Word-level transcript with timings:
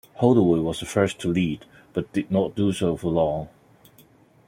Holdaway 0.15 0.57
was 0.61 0.79
the 0.79 0.87
first 0.87 1.19
to 1.19 1.27
lead, 1.27 1.63
but 1.93 2.11
did 2.11 2.31
not 2.31 2.55
do 2.55 2.73
so 2.73 2.97
for 2.97 3.11
long. 3.11 3.49